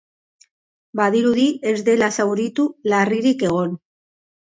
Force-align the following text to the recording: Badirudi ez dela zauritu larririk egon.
Badirudi 0.99 1.43
ez 1.71 1.75
dela 1.89 2.07
zauritu 2.23 2.65
larririk 2.93 3.45
egon. 3.51 3.77